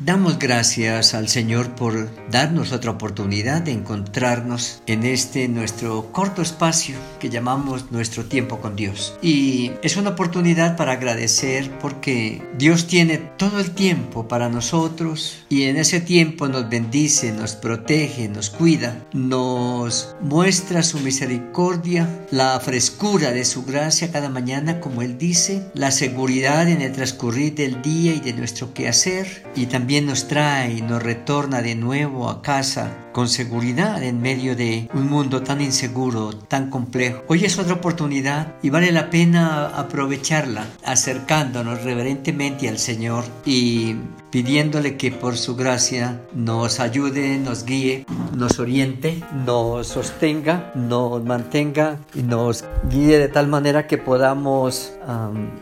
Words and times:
Damos 0.00 0.40
gracias 0.40 1.14
al 1.14 1.28
Señor 1.28 1.76
por 1.76 2.10
darnos 2.28 2.72
otra 2.72 2.90
oportunidad 2.90 3.62
de 3.62 3.70
encontrarnos 3.70 4.82
en 4.88 5.04
este 5.04 5.46
nuestro 5.46 6.10
corto 6.10 6.42
espacio 6.42 6.96
que 7.20 7.30
llamamos 7.30 7.92
nuestro 7.92 8.24
tiempo 8.24 8.58
con 8.58 8.74
Dios. 8.74 9.16
Y 9.22 9.70
es 9.84 9.96
una 9.96 10.10
oportunidad 10.10 10.76
para 10.76 10.94
agradecer 10.94 11.70
porque 11.78 12.42
Dios 12.58 12.88
tiene 12.88 13.18
todo 13.18 13.60
el 13.60 13.70
tiempo 13.70 14.26
para 14.26 14.48
nosotros 14.48 15.46
y 15.48 15.62
en 15.62 15.76
ese 15.76 16.00
tiempo 16.00 16.48
nos 16.48 16.68
bendice, 16.68 17.30
nos 17.30 17.54
protege, 17.54 18.28
nos 18.28 18.50
cuida, 18.50 19.00
nos 19.12 20.16
muestra 20.20 20.82
su 20.82 20.98
misericordia, 20.98 22.26
la 22.32 22.58
frescura 22.58 23.30
de 23.30 23.44
su 23.44 23.64
gracia 23.64 24.10
cada 24.10 24.28
mañana, 24.28 24.80
como 24.80 25.02
Él 25.02 25.18
dice, 25.18 25.70
la 25.72 25.92
seguridad 25.92 26.68
en 26.68 26.82
el 26.82 26.90
transcurrir 26.90 27.54
del 27.54 27.80
día 27.80 28.12
y 28.12 28.18
de 28.18 28.32
nuestro 28.32 28.74
quehacer 28.74 29.44
y 29.54 29.66
también 29.66 29.83
también 29.84 30.06
nos 30.06 30.28
trae 30.28 30.78
y 30.78 30.80
nos 30.80 31.02
retorna 31.02 31.60
de 31.60 31.74
nuevo 31.74 32.30
a 32.30 32.40
casa 32.40 33.04
con 33.12 33.28
seguridad 33.28 34.02
en 34.02 34.20
medio 34.20 34.56
de 34.56 34.88
un 34.94 35.08
mundo 35.08 35.42
tan 35.42 35.60
inseguro, 35.60 36.32
tan 36.32 36.70
complejo. 36.70 37.22
Hoy 37.28 37.44
es 37.44 37.58
otra 37.58 37.74
oportunidad 37.74 38.54
y 38.62 38.70
vale 38.70 38.90
la 38.90 39.10
pena 39.10 39.66
aprovecharla 39.66 40.66
acercándonos 40.84 41.84
reverentemente 41.84 42.68
al 42.68 42.78
Señor 42.78 43.24
y 43.44 43.94
pidiéndole 44.30 44.96
que 44.96 45.12
por 45.12 45.36
su 45.36 45.54
gracia 45.54 46.22
nos 46.34 46.80
ayude, 46.80 47.38
nos 47.38 47.64
guíe, 47.64 48.04
nos 48.34 48.58
oriente, 48.58 49.22
nos 49.46 49.86
sostenga, 49.86 50.72
nos 50.74 51.22
mantenga 51.22 51.98
y 52.16 52.22
nos 52.22 52.64
guíe 52.90 53.18
de 53.18 53.28
tal 53.28 53.46
manera 53.46 53.86
que 53.86 53.98
podamos 53.98 54.92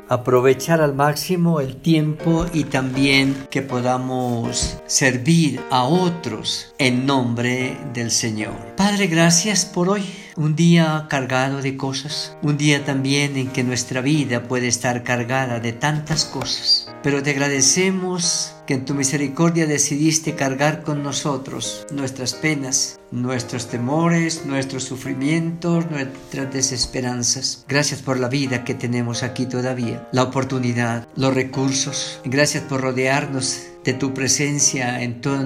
aprovechar 0.09 0.81
al 0.81 0.95
máximo 0.95 1.61
el 1.61 1.77
tiempo 1.77 2.47
y 2.55 2.65
también 2.65 3.47
que 3.51 3.61
podamos 3.61 4.12
servir 4.87 5.61
a 5.71 5.85
otros 5.85 6.75
en 6.79 7.07
nombre 7.07 7.77
del 7.95 8.11
Señor. 8.11 8.75
Padre, 8.77 9.07
gracias 9.07 9.65
por 9.65 9.89
hoy. 9.89 10.05
Un 10.37 10.57
día 10.57 11.07
cargado 11.09 11.63
de 11.63 11.77
cosas, 11.77 12.37
un 12.43 12.57
día 12.57 12.85
también 12.85 13.37
en 13.37 13.49
que 13.49 13.65
nuestra 13.65 14.01
vida 14.01 14.43
puede 14.45 14.69
estar 14.69 15.03
cargada 15.03 15.61
de 15.61 15.73
tantas 15.73 16.25
cosas. 16.25 16.92
Pero 17.03 17.21
te 17.23 17.31
agradecemos 17.31 18.55
que 18.65 18.75
en 18.75 18.85
tu 18.85 18.95
misericordia 18.95 19.67
decidiste 19.67 20.37
cargar 20.37 20.85
con 20.85 21.03
nosotros 21.03 21.85
nuestras 21.91 22.33
penas, 22.35 23.01
nuestros 23.11 23.69
temores, 23.69 24.47
nuestros 24.47 24.85
sufrimientos, 24.85 25.91
nuestras 25.91 26.53
desesperanzas. 26.53 27.65
Gracias 27.69 28.03
por 28.03 28.21
la 28.21 28.29
vida 28.29 28.63
que 28.63 28.75
tenemos 28.75 29.25
aquí 29.25 29.47
todavía, 29.47 30.09
la 30.13 30.23
oportunidad, 30.23 31.09
los 31.17 31.35
recursos. 31.35 32.21
Gracias 32.25 32.63
por 32.63 32.81
rodearnos 32.81 33.63
de 33.83 33.95
tu 33.95 34.15
presencia 34.15 35.03
en 35.03 35.21
todo 35.21 35.41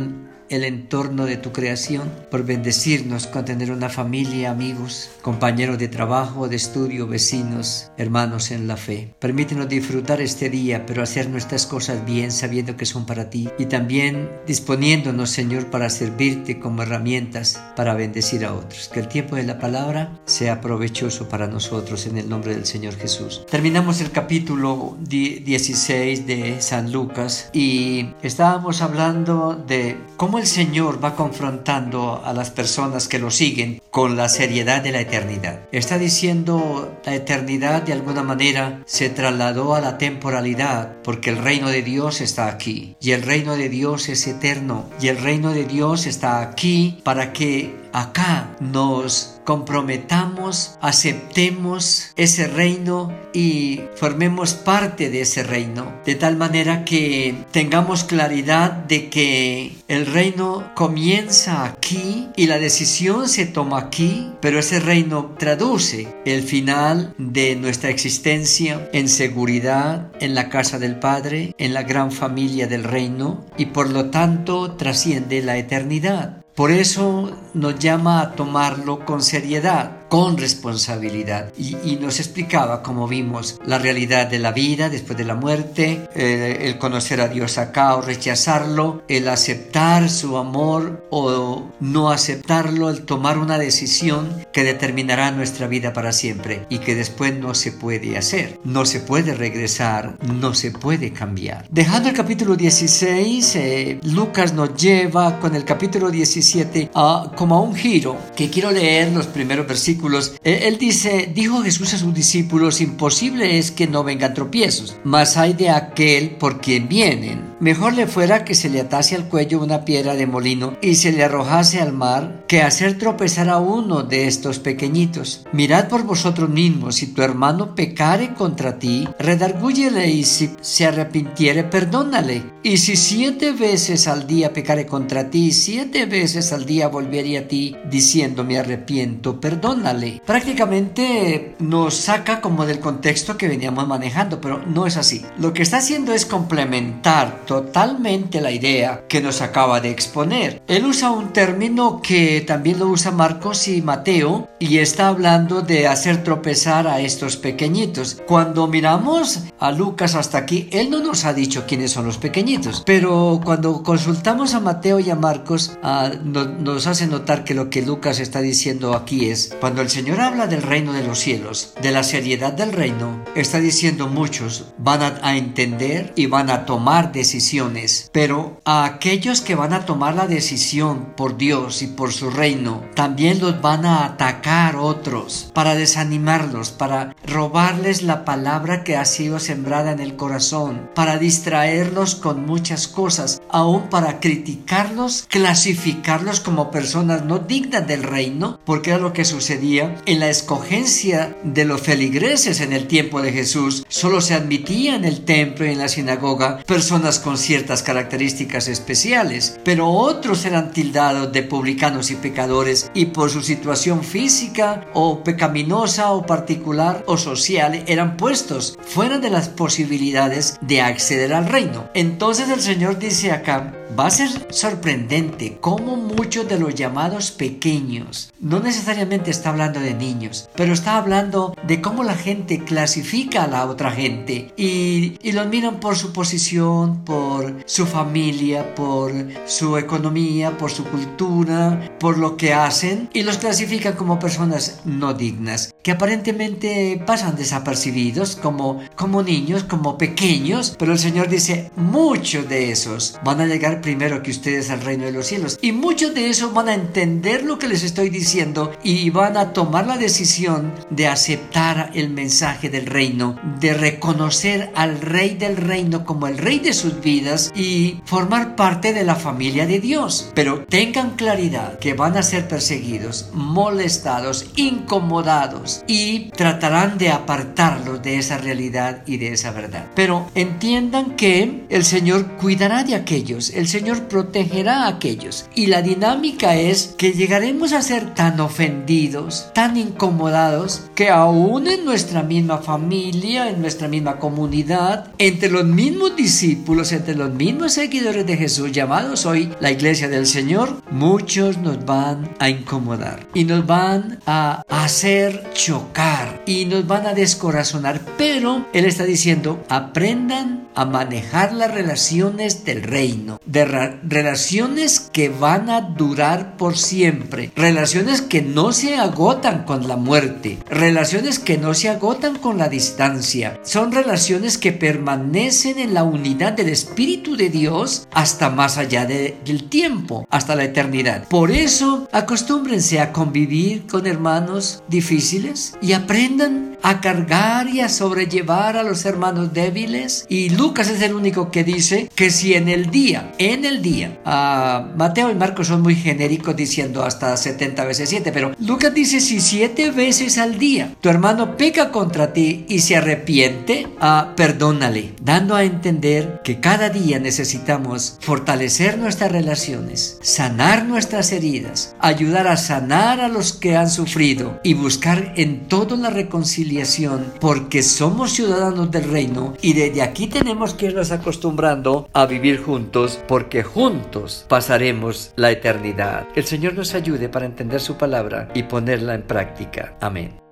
el 0.48 0.64
entorno 0.64 1.26
de 1.26 1.36
tu 1.36 1.52
creación, 1.52 2.10
por 2.30 2.44
bendecirnos 2.44 3.26
con 3.26 3.44
tener 3.44 3.72
una 3.72 3.88
familia, 3.88 4.50
amigos, 4.50 5.10
compañeros 5.22 5.78
de 5.78 5.88
trabajo, 5.88 6.48
de 6.48 6.56
estudio, 6.56 7.06
vecinos, 7.06 7.90
hermanos 7.96 8.50
en 8.50 8.68
la 8.68 8.76
fe. 8.76 9.14
Permítenos 9.18 9.68
disfrutar 9.68 10.20
este 10.20 10.48
día, 10.48 10.86
pero 10.86 11.02
hacer 11.02 11.28
nuestras 11.46 11.66
cosas 11.66 12.04
bien 12.04 12.32
sabiendo 12.32 12.76
que 12.76 12.86
son 12.86 13.06
para 13.06 13.30
ti 13.30 13.48
y 13.56 13.66
también 13.66 14.28
disponiéndonos, 14.48 15.30
Señor, 15.30 15.66
para 15.66 15.90
servirte 15.90 16.58
como 16.58 16.82
herramientas 16.82 17.62
para 17.76 17.94
bendecir 17.94 18.44
a 18.44 18.52
otros. 18.52 18.90
Que 18.92 18.98
el 18.98 19.06
tiempo 19.06 19.36
de 19.36 19.44
la 19.44 19.60
palabra 19.60 20.18
sea 20.24 20.60
provechoso 20.60 21.28
para 21.28 21.46
nosotros 21.46 22.06
en 22.06 22.18
el 22.18 22.28
nombre 22.28 22.52
del 22.52 22.66
Señor 22.66 22.96
Jesús. 22.96 23.46
Terminamos 23.48 24.00
el 24.00 24.10
capítulo 24.10 24.96
16 24.98 26.26
de 26.26 26.60
San 26.60 26.90
Lucas 26.90 27.48
y 27.52 28.08
estábamos 28.22 28.82
hablando 28.82 29.54
de 29.54 29.98
cómo 30.16 30.38
el 30.38 30.48
Señor 30.48 30.98
va 31.02 31.14
confrontando 31.14 32.22
a 32.24 32.32
las 32.32 32.50
personas 32.50 33.06
que 33.06 33.20
lo 33.20 33.30
siguen 33.30 33.80
con 33.92 34.16
la 34.16 34.28
seriedad 34.28 34.82
de 34.82 34.90
la 34.90 35.00
eternidad. 35.00 35.60
Está 35.70 35.96
diciendo 35.96 36.98
la 37.04 37.14
eternidad 37.14 37.82
de 37.82 37.92
alguna 37.92 38.24
manera 38.24 38.82
se 38.84 39.10
trasladó 39.10 39.76
a 39.76 39.80
la 39.80 39.96
temporalidad 39.96 40.96
porque 41.04 41.35
el 41.36 41.42
reino 41.42 41.68
de 41.68 41.82
Dios 41.82 42.22
está 42.22 42.48
aquí 42.48 42.96
y 42.98 43.10
el 43.10 43.20
reino 43.20 43.56
de 43.56 43.68
Dios 43.68 44.08
es 44.08 44.26
eterno 44.26 44.88
y 44.98 45.08
el 45.08 45.18
reino 45.18 45.52
de 45.52 45.66
Dios 45.66 46.06
está 46.06 46.40
aquí 46.40 46.98
para 47.04 47.34
que 47.34 47.85
acá 47.96 48.54
nos 48.60 49.40
comprometamos, 49.44 50.76
aceptemos 50.82 52.12
ese 52.16 52.46
reino 52.46 53.10
y 53.32 53.80
formemos 53.94 54.52
parte 54.52 55.08
de 55.08 55.22
ese 55.22 55.42
reino, 55.42 55.94
de 56.04 56.14
tal 56.14 56.36
manera 56.36 56.84
que 56.84 57.34
tengamos 57.52 58.04
claridad 58.04 58.72
de 58.72 59.08
que 59.08 59.76
el 59.88 60.04
reino 60.04 60.70
comienza 60.74 61.64
aquí 61.64 62.28
y 62.36 62.48
la 62.48 62.58
decisión 62.58 63.28
se 63.28 63.46
toma 63.46 63.78
aquí, 63.78 64.30
pero 64.42 64.58
ese 64.58 64.78
reino 64.78 65.34
traduce 65.38 66.08
el 66.26 66.42
final 66.42 67.14
de 67.16 67.56
nuestra 67.56 67.88
existencia 67.88 68.90
en 68.92 69.08
seguridad, 69.08 70.12
en 70.20 70.34
la 70.34 70.50
casa 70.50 70.78
del 70.78 70.98
Padre, 70.98 71.54
en 71.56 71.72
la 71.72 71.84
gran 71.84 72.12
familia 72.12 72.66
del 72.66 72.84
reino 72.84 73.46
y 73.56 73.66
por 73.66 73.88
lo 73.88 74.10
tanto 74.10 74.72
trasciende 74.72 75.40
la 75.40 75.56
eternidad. 75.56 76.45
Por 76.56 76.70
eso 76.70 77.30
nos 77.52 77.78
llama 77.78 78.22
a 78.22 78.32
tomarlo 78.32 79.04
con 79.04 79.22
seriedad 79.22 79.95
con 80.08 80.36
responsabilidad. 80.36 81.52
Y, 81.56 81.96
nos 81.96 82.20
explicaba, 82.20 82.82
como 82.82 83.08
vimos, 83.08 83.58
la 83.64 83.78
realidad 83.78 84.26
de 84.26 84.38
la 84.38 84.52
vida 84.52 84.88
después 84.88 85.16
de 85.16 85.24
la 85.24 85.34
muerte, 85.34 86.08
eh, 86.14 86.58
el 86.62 86.78
conocer 86.78 87.20
a 87.20 87.28
Dios 87.28 87.58
acá 87.58 87.96
o 87.96 88.02
rechazarlo, 88.02 89.02
el 89.08 89.28
aceptar 89.28 90.08
su 90.10 90.36
amor 90.36 91.06
o 91.10 91.70
no 91.80 92.10
aceptarlo, 92.10 92.90
el 92.90 93.02
tomar 93.02 93.38
una 93.38 93.58
decisión 93.58 94.44
que 94.52 94.62
determinará 94.62 95.30
nuestra 95.30 95.66
vida 95.66 95.92
para 95.92 96.12
siempre 96.12 96.66
y 96.68 96.78
que 96.78 96.94
después 96.94 97.34
no 97.34 97.54
se 97.54 97.72
puede 97.72 98.18
hacer, 98.18 98.60
no 98.64 98.84
se 98.84 99.00
puede 99.00 99.34
regresar, 99.34 100.16
no 100.22 100.54
se 100.54 100.70
puede 100.70 101.12
cambiar. 101.12 101.66
Dejando 101.70 102.08
el 102.10 102.14
capítulo 102.14 102.56
16, 102.56 103.56
eh, 103.56 104.00
Lucas 104.04 104.52
nos 104.52 104.74
lleva 104.74 105.40
con 105.40 105.54
el 105.54 105.64
capítulo 105.64 106.10
17 106.10 106.90
a, 106.94 107.32
como 107.34 107.56
a 107.56 107.60
un 107.60 107.74
giro 107.74 108.16
que 108.36 108.50
quiero 108.50 108.70
leer 108.70 109.12
los 109.12 109.26
primeros 109.26 109.66
versículos 109.66 109.95
él 110.44 110.78
dice, 110.78 111.30
dijo 111.34 111.62
Jesús 111.62 111.94
a 111.94 111.98
sus 111.98 112.14
discípulos, 112.14 112.80
imposible 112.80 113.58
es 113.58 113.70
que 113.70 113.86
no 113.86 114.04
vengan 114.04 114.34
tropiezos, 114.34 114.96
mas 115.04 115.36
hay 115.36 115.52
de 115.52 115.70
aquel 115.70 116.30
por 116.30 116.60
quien 116.60 116.88
vienen. 116.88 117.56
Mejor 117.58 117.94
le 117.94 118.06
fuera 118.06 118.44
que 118.44 118.54
se 118.54 118.68
le 118.68 118.80
atase 118.80 119.14
al 119.14 119.28
cuello 119.28 119.62
una 119.62 119.84
piedra 119.84 120.14
de 120.14 120.26
molino 120.26 120.76
y 120.82 120.96
se 120.96 121.10
le 121.10 121.24
arrojase 121.24 121.80
al 121.80 121.92
mar 121.92 122.44
que 122.46 122.60
hacer 122.60 122.98
tropezar 122.98 123.48
a 123.48 123.58
uno 123.58 124.02
de 124.02 124.26
estos 124.26 124.58
pequeñitos. 124.58 125.46
Mirad 125.52 125.88
por 125.88 126.04
vosotros 126.04 126.50
mismos, 126.50 126.96
si 126.96 127.08
tu 127.08 127.22
hermano 127.22 127.74
pecare 127.74 128.34
contra 128.34 128.78
ti, 128.78 129.08
redargúyele 129.18 130.10
y 130.10 130.24
si 130.24 130.50
se 130.60 130.84
arrepintiere, 130.84 131.64
perdónale. 131.64 132.42
Y 132.62 132.76
si 132.76 132.96
siete 132.96 133.52
veces 133.52 134.06
al 134.06 134.26
día 134.26 134.52
pecare 134.52 134.84
contra 134.84 135.30
ti, 135.30 135.52
siete 135.52 136.04
veces 136.04 136.52
al 136.52 136.66
día 136.66 136.88
volviere 136.88 137.38
a 137.38 137.48
ti 137.48 137.74
diciendo 137.90 138.44
me 138.44 138.58
arrepiento, 138.58 139.40
perdónale. 139.40 139.85
Prácticamente 140.26 141.54
nos 141.60 141.94
saca 141.94 142.40
como 142.40 142.66
del 142.66 142.80
contexto 142.80 143.36
que 143.36 143.46
veníamos 143.46 143.86
manejando, 143.86 144.40
pero 144.40 144.60
no 144.66 144.86
es 144.86 144.96
así. 144.96 145.24
Lo 145.38 145.52
que 145.52 145.62
está 145.62 145.78
haciendo 145.78 146.12
es 146.12 146.26
complementar 146.26 147.44
totalmente 147.46 148.40
la 148.40 148.50
idea 148.50 149.04
que 149.08 149.20
nos 149.20 149.42
acaba 149.42 149.80
de 149.80 149.90
exponer. 149.90 150.60
Él 150.66 150.86
usa 150.86 151.10
un 151.10 151.32
término 151.32 152.00
que 152.02 152.40
también 152.40 152.80
lo 152.80 152.88
usa 152.88 153.12
Marcos 153.12 153.68
y 153.68 153.80
Mateo 153.80 154.48
y 154.58 154.78
está 154.78 155.08
hablando 155.08 155.62
de 155.62 155.86
hacer 155.86 156.24
tropezar 156.24 156.88
a 156.88 157.00
estos 157.00 157.36
pequeñitos. 157.36 158.20
Cuando 158.26 158.66
miramos 158.66 159.44
a 159.60 159.70
Lucas 159.70 160.14
hasta 160.14 160.38
aquí, 160.38 160.68
él 160.72 160.90
no 160.90 160.98
nos 161.00 161.24
ha 161.24 161.32
dicho 161.32 161.64
quiénes 161.66 161.92
son 161.92 162.06
los 162.06 162.18
pequeñitos, 162.18 162.82
pero 162.84 163.40
cuando 163.44 163.82
consultamos 163.82 164.54
a 164.54 164.60
Mateo 164.60 164.98
y 164.98 165.10
a 165.10 165.14
Marcos, 165.14 165.78
ah, 165.82 166.10
nos 166.24 166.86
hace 166.86 167.06
notar 167.06 167.44
que 167.44 167.54
lo 167.54 167.70
que 167.70 167.82
Lucas 167.82 168.18
está 168.18 168.40
diciendo 168.40 168.94
aquí 168.94 169.30
es, 169.30 169.54
cuando 169.60 169.75
el 169.82 169.90
Señor 169.90 170.20
habla 170.20 170.46
del 170.46 170.62
reino 170.62 170.92
de 170.92 171.04
los 171.04 171.18
cielos, 171.18 171.74
de 171.80 171.92
la 171.92 172.02
seriedad 172.02 172.52
del 172.52 172.72
reino, 172.72 173.24
está 173.34 173.58
diciendo 173.60 174.08
muchos 174.08 174.66
van 174.78 175.02
a 175.22 175.36
entender 175.36 176.12
y 176.16 176.26
van 176.26 176.50
a 176.50 176.64
tomar 176.64 177.12
decisiones 177.12 178.10
pero 178.12 178.60
a 178.64 178.84
aquellos 178.84 179.40
que 179.40 179.54
van 179.54 179.72
a 179.72 179.84
tomar 179.84 180.14
la 180.14 180.26
decisión 180.26 181.12
por 181.16 181.36
Dios 181.36 181.82
y 181.82 181.86
por 181.86 182.12
su 182.12 182.30
reino, 182.30 182.82
también 182.94 183.40
los 183.40 183.60
van 183.60 183.84
a 183.84 184.04
atacar 184.04 184.76
otros 184.76 185.50
para 185.54 185.74
desanimarlos, 185.74 186.70
para 186.70 187.14
robarles 187.26 188.02
la 188.02 188.24
palabra 188.24 188.84
que 188.84 188.96
ha 188.96 189.04
sido 189.04 189.38
sembrada 189.38 189.92
en 189.92 190.00
el 190.00 190.16
corazón, 190.16 190.90
para 190.94 191.18
distraerlos 191.18 192.14
con 192.14 192.46
muchas 192.46 192.88
cosas, 192.88 193.40
aún 193.50 193.88
para 193.88 194.20
criticarlos, 194.20 195.26
clasificarlos 195.28 196.40
como 196.40 196.70
personas 196.70 197.24
no 197.24 197.38
dignas 197.38 197.86
del 197.86 198.02
reino, 198.02 198.60
porque 198.64 198.90
era 198.90 198.98
lo 198.98 199.12
que 199.12 199.24
sucedía 199.24 199.65
en 199.74 200.20
la 200.20 200.30
escogencia 200.30 201.36
de 201.42 201.64
los 201.64 201.80
feligreses 201.80 202.60
en 202.60 202.72
el 202.72 202.86
tiempo 202.86 203.20
de 203.20 203.32
Jesús. 203.32 203.84
Solo 203.88 204.20
se 204.20 204.34
admitía 204.34 204.94
en 204.94 205.04
el 205.04 205.24
templo 205.24 205.66
y 205.66 205.70
en 205.70 205.78
la 205.78 205.88
sinagoga 205.88 206.58
personas 206.58 207.18
con 207.18 207.36
ciertas 207.36 207.82
características 207.82 208.68
especiales, 208.68 209.58
pero 209.64 209.88
otros 209.88 210.44
eran 210.44 210.70
tildados 210.70 211.32
de 211.32 211.42
publicanos 211.42 212.12
y 212.12 212.14
pecadores 212.14 212.90
y 212.94 213.06
por 213.06 213.28
su 213.30 213.42
situación 213.42 214.04
física 214.04 214.86
o 214.94 215.24
pecaminosa 215.24 216.12
o 216.12 216.24
particular 216.24 217.02
o 217.08 217.16
social 217.16 217.82
eran 217.88 218.16
puestos 218.16 218.78
fuera 218.80 219.18
de 219.18 219.30
las 219.30 219.48
posibilidades 219.48 220.58
de 220.60 220.80
acceder 220.80 221.34
al 221.34 221.46
reino. 221.46 221.88
Entonces 221.94 222.48
el 222.50 222.60
Señor 222.60 223.00
dice 223.00 223.32
acá, 223.32 223.74
va 223.98 224.06
a 224.06 224.10
ser 224.10 224.28
sorprendente 224.50 225.58
cómo 225.60 225.96
muchos 225.96 226.48
de 226.48 226.58
los 226.58 226.74
llamados 226.74 227.30
pequeños, 227.30 228.32
no 228.38 228.60
necesariamente 228.60 229.30
está 229.30 229.55
hablando 229.56 229.80
de 229.80 229.94
niños, 229.94 230.50
pero 230.54 230.74
está 230.74 230.98
hablando 230.98 231.56
de 231.66 231.80
cómo 231.80 232.04
la 232.04 232.14
gente 232.14 232.62
clasifica 232.62 233.44
a 233.44 233.46
la 233.46 233.64
otra 233.64 233.90
gente 233.90 234.52
y, 234.54 235.16
y 235.22 235.32
los 235.32 235.46
miran 235.46 235.80
por 235.80 235.96
su 235.96 236.12
posición, 236.12 237.04
por 237.06 237.54
su 237.64 237.86
familia, 237.86 238.74
por 238.74 239.12
su 239.46 239.78
economía, 239.78 240.58
por 240.58 240.70
su 240.70 240.84
cultura, 240.84 241.96
por 241.98 242.18
lo 242.18 242.36
que 242.36 242.52
hacen 242.52 243.08
y 243.14 243.22
los 243.22 243.38
clasifican 243.38 243.94
como 243.94 244.18
personas 244.18 244.82
no 244.84 245.14
dignas, 245.14 245.74
que 245.82 245.92
aparentemente 245.92 247.02
pasan 247.06 247.34
desapercibidos 247.34 248.36
como, 248.36 248.82
como 248.94 249.22
niños, 249.22 249.64
como 249.64 249.96
pequeños, 249.96 250.76
pero 250.78 250.92
el 250.92 250.98
Señor 250.98 251.30
dice, 251.30 251.70
muchos 251.76 252.46
de 252.46 252.72
esos 252.72 253.18
van 253.24 253.40
a 253.40 253.46
llegar 253.46 253.80
primero 253.80 254.22
que 254.22 254.32
ustedes 254.32 254.68
al 254.68 254.82
reino 254.82 255.06
de 255.06 255.12
los 255.12 255.26
cielos 255.26 255.58
y 255.62 255.72
muchos 255.72 256.12
de 256.12 256.28
esos 256.28 256.52
van 256.52 256.68
a 256.68 256.74
entender 256.74 257.42
lo 257.42 257.58
que 257.58 257.68
les 257.68 257.82
estoy 257.82 258.10
diciendo 258.10 258.72
y 258.82 259.08
van 259.10 259.36
a 259.36 259.45
tomar 259.52 259.86
la 259.86 259.96
decisión 259.96 260.72
de 260.90 261.08
aceptar 261.08 261.90
el 261.94 262.10
mensaje 262.10 262.68
del 262.68 262.86
reino, 262.86 263.38
de 263.60 263.74
reconocer 263.74 264.70
al 264.74 265.00
rey 265.00 265.34
del 265.34 265.56
reino 265.56 266.04
como 266.04 266.26
el 266.26 266.38
rey 266.38 266.58
de 266.58 266.72
sus 266.72 267.00
vidas 267.00 267.52
y 267.54 268.00
formar 268.04 268.56
parte 268.56 268.92
de 268.92 269.04
la 269.04 269.16
familia 269.16 269.66
de 269.66 269.80
Dios. 269.80 270.30
Pero 270.34 270.64
tengan 270.64 271.16
claridad 271.16 271.78
que 271.78 271.94
van 271.94 272.16
a 272.16 272.22
ser 272.22 272.48
perseguidos, 272.48 273.30
molestados, 273.32 274.46
incomodados 274.56 275.82
y 275.86 276.30
tratarán 276.30 276.98
de 276.98 277.10
apartarlos 277.10 278.02
de 278.02 278.18
esa 278.18 278.38
realidad 278.38 279.02
y 279.06 279.16
de 279.18 279.32
esa 279.32 279.50
verdad. 279.50 279.86
Pero 279.94 280.30
entiendan 280.34 281.16
que 281.16 281.64
el 281.68 281.84
Señor 281.84 282.36
cuidará 282.36 282.84
de 282.84 282.94
aquellos, 282.94 283.50
el 283.50 283.68
Señor 283.68 284.08
protegerá 284.08 284.84
a 284.84 284.88
aquellos. 284.88 285.48
Y 285.54 285.66
la 285.66 285.82
dinámica 285.82 286.56
es 286.56 286.94
que 286.98 287.12
llegaremos 287.12 287.72
a 287.72 287.82
ser 287.82 288.14
tan 288.14 288.40
ofendidos, 288.40 289.35
tan 289.54 289.76
incomodados, 289.76 290.90
que 290.94 291.10
aún 291.10 291.66
en 291.66 291.84
nuestra 291.84 292.22
misma 292.22 292.58
familia, 292.58 293.50
en 293.50 293.60
nuestra 293.60 293.88
misma 293.88 294.18
comunidad, 294.18 295.12
entre 295.18 295.50
los 295.50 295.64
mismos 295.64 296.16
discípulos, 296.16 296.92
entre 296.92 297.14
los 297.14 297.32
mismos 297.32 297.72
seguidores 297.72 298.26
de 298.26 298.36
Jesús, 298.36 298.72
llamados 298.72 299.26
hoy 299.26 299.52
la 299.60 299.70
iglesia 299.70 300.08
del 300.08 300.26
Señor, 300.26 300.82
muchos 300.90 301.58
nos 301.58 301.84
van 301.84 302.30
a 302.38 302.48
incomodar 302.48 303.26
y 303.34 303.44
nos 303.44 303.66
van 303.66 304.20
a 304.26 304.62
hacer 304.68 305.50
chocar 305.52 306.42
y 306.46 306.64
nos 306.64 306.86
van 306.86 307.06
a 307.06 307.14
descorazonar. 307.14 308.00
Pero 308.16 308.66
Él 308.72 308.84
está 308.84 309.04
diciendo, 309.04 309.64
aprendan 309.68 310.68
a 310.74 310.84
manejar 310.84 311.54
las 311.54 311.72
relaciones 311.72 312.64
del 312.64 312.82
reino, 312.82 313.40
de 313.46 313.64
relaciones 313.64 315.08
que 315.12 315.30
van 315.30 315.70
a 315.70 315.80
durar 315.80 316.56
por 316.56 316.76
siempre, 316.76 317.50
relaciones 317.56 318.20
que 318.20 318.42
no 318.42 318.72
se 318.72 318.96
agotan 318.96 319.25
con 319.66 319.88
la 319.88 319.96
muerte, 319.96 320.58
relaciones 320.70 321.40
que 321.40 321.58
no 321.58 321.74
se 321.74 321.88
agotan 321.88 322.36
con 322.38 322.58
la 322.58 322.68
distancia, 322.68 323.58
son 323.64 323.90
relaciones 323.90 324.56
que 324.56 324.70
permanecen 324.70 325.80
en 325.80 325.94
la 325.94 326.04
unidad 326.04 326.52
del 326.52 326.68
Espíritu 326.68 327.36
de 327.36 327.48
Dios 327.48 328.06
hasta 328.12 328.50
más 328.50 328.78
allá 328.78 329.04
del 329.04 329.68
tiempo, 329.68 330.28
hasta 330.30 330.54
la 330.54 330.62
eternidad. 330.62 331.26
Por 331.26 331.50
eso, 331.50 332.06
acostúmbrense 332.12 333.00
a 333.00 333.12
convivir 333.12 333.88
con 333.88 334.06
hermanos 334.06 334.84
difíciles 334.88 335.76
y 335.82 335.92
aprendan 335.92 336.76
a 336.82 337.00
cargar 337.00 337.68
y 337.68 337.80
a 337.80 337.88
sobrellevar 337.88 338.76
a 338.76 338.84
los 338.84 339.04
hermanos 339.06 339.52
débiles. 339.52 340.24
Y 340.28 340.50
Lucas 340.50 340.88
es 340.88 341.02
el 341.02 341.14
único 341.14 341.50
que 341.50 341.64
dice 341.64 342.08
que 342.14 342.30
si 342.30 342.54
en 342.54 342.68
el 342.68 342.90
día, 342.90 343.32
en 343.38 343.64
el 343.64 343.82
día, 343.82 344.20
uh, 344.24 344.96
Mateo 344.96 345.30
y 345.30 345.34
Marcos 345.34 345.66
son 345.66 345.82
muy 345.82 345.96
genéricos 345.96 346.54
diciendo 346.54 347.02
hasta 347.02 347.36
70 347.36 347.84
veces 347.86 348.08
7, 348.08 348.30
pero 348.30 348.52
Lucas 348.60 348.94
dice 348.94 349.05
si 349.06 349.40
siete 349.40 349.90
veces 349.90 350.38
al 350.38 350.58
día 350.58 350.94
tu 351.00 351.08
hermano 351.08 351.56
peca 351.56 351.90
contra 351.90 352.32
ti 352.32 352.64
y 352.68 352.80
se 352.80 352.96
arrepiente, 352.96 353.86
uh, 354.00 354.34
perdónale, 354.34 355.12
dando 355.20 355.54
a 355.54 355.64
entender 355.64 356.40
que 356.42 356.60
cada 356.60 356.90
día 356.90 357.18
necesitamos 357.18 358.18
fortalecer 358.20 358.98
nuestras 358.98 359.32
relaciones, 359.32 360.18
sanar 360.22 360.84
nuestras 360.84 361.32
heridas, 361.32 361.94
ayudar 362.00 362.48
a 362.48 362.56
sanar 362.56 363.20
a 363.20 363.28
los 363.28 363.52
que 363.52 363.76
han 363.76 363.90
sufrido 363.90 364.60
y 364.62 364.74
buscar 364.74 365.32
en 365.36 365.68
todo 365.68 365.96
la 365.96 366.10
reconciliación 366.10 367.32
porque 367.40 367.82
somos 367.82 368.32
ciudadanos 368.32 368.90
del 368.90 369.04
reino 369.04 369.54
y 369.62 369.72
desde 369.72 370.02
aquí 370.02 370.26
tenemos 370.26 370.74
que 370.74 370.86
irnos 370.86 371.12
acostumbrando 371.12 372.08
a 372.12 372.26
vivir 372.26 372.62
juntos 372.62 373.20
porque 373.28 373.62
juntos 373.62 374.44
pasaremos 374.48 375.32
la 375.36 375.50
eternidad. 375.50 376.26
El 376.34 376.44
Señor 376.44 376.74
nos 376.74 376.94
ayude 376.94 377.28
para 377.28 377.46
entender 377.46 377.80
su 377.80 377.96
palabra 377.96 378.48
y 378.54 378.64
ponerla 378.96 379.14
en 379.14 379.22
práctica. 379.22 379.96
Amén. 380.00 380.45